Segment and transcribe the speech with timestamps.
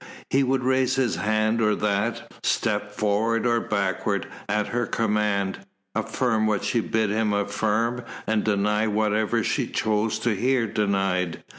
[0.31, 5.59] He would raise this hand or that, step forwards or backwards, at her command,
[5.93, 11.43] affirm what she bid him affirm, and deny whatever she chose to hear denied.